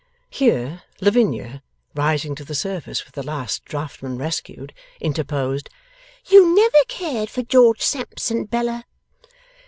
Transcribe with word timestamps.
Here, 0.31 0.81
Lavinia, 0.99 1.61
rising 1.93 2.33
to 2.33 2.43
the 2.43 2.55
surface 2.55 3.05
with 3.05 3.13
the 3.13 3.21
last 3.21 3.65
draughtman 3.65 4.17
rescued, 4.17 4.73
interposed, 4.99 5.69
'You 6.25 6.55
never 6.55 6.79
cared 6.87 7.29
for 7.29 7.43
George 7.43 7.81
Sampson, 7.81 8.45
Bella. 8.45 8.85